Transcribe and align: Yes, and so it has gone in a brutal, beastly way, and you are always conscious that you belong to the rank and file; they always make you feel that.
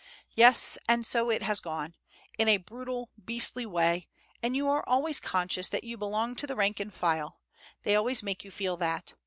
Yes, 0.33 0.79
and 0.89 1.05
so 1.05 1.29
it 1.29 1.43
has 1.43 1.59
gone 1.59 1.93
in 2.39 2.47
a 2.47 2.57
brutal, 2.57 3.11
beastly 3.23 3.67
way, 3.67 4.07
and 4.41 4.55
you 4.55 4.67
are 4.67 4.83
always 4.89 5.19
conscious 5.19 5.69
that 5.69 5.83
you 5.83 5.95
belong 5.95 6.33
to 6.37 6.47
the 6.47 6.55
rank 6.55 6.79
and 6.79 6.91
file; 6.91 7.39
they 7.83 7.95
always 7.95 8.23
make 8.23 8.43
you 8.43 8.49
feel 8.49 8.77
that. 8.77 9.13